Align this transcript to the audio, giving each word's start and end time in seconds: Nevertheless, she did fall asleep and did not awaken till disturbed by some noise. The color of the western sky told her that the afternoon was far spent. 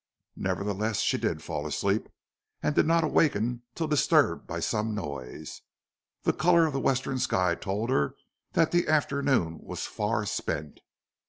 Nevertheless, 0.37 1.01
she 1.01 1.19
did 1.19 1.43
fall 1.43 1.67
asleep 1.67 2.09
and 2.63 2.73
did 2.73 2.87
not 2.87 3.03
awaken 3.03 3.61
till 3.75 3.85
disturbed 3.87 4.47
by 4.47 4.59
some 4.59 4.95
noise. 4.95 5.61
The 6.23 6.33
color 6.33 6.65
of 6.65 6.73
the 6.73 6.79
western 6.79 7.19
sky 7.19 7.53
told 7.53 7.91
her 7.91 8.15
that 8.53 8.71
the 8.71 8.87
afternoon 8.87 9.59
was 9.61 9.81
far 9.85 10.25
spent. 10.25 10.79